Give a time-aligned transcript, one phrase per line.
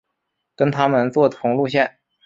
[0.55, 1.99] 跟他们坐同路线